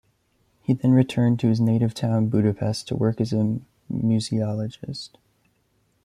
He 0.63 0.73
then 0.73 0.93
returned 0.93 1.39
to 1.41 1.47
his 1.49 1.59
native 1.61 1.93
town 1.93 2.25
Budapest 2.27 2.87
to 2.87 2.95
work 2.95 3.21
as 3.21 3.31
a 3.33 3.59
museologist. 3.93 5.11